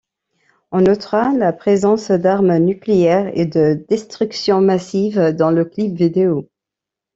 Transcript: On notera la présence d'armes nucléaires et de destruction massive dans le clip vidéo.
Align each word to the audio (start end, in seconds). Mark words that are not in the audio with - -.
On 0.71 0.81
notera 0.81 1.31
la 1.35 1.53
présence 1.53 2.09
d'armes 2.09 2.57
nucléaires 2.57 3.29
et 3.37 3.45
de 3.45 3.85
destruction 3.87 4.59
massive 4.59 5.19
dans 5.37 5.51
le 5.51 5.63
clip 5.63 5.93
vidéo. 5.93 6.49